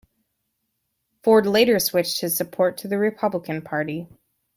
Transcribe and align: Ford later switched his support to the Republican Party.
Ford 1.21 1.45
later 1.45 1.77
switched 1.77 2.21
his 2.21 2.35
support 2.35 2.75
to 2.79 2.87
the 2.87 2.97
Republican 2.97 3.61
Party. 3.61 4.07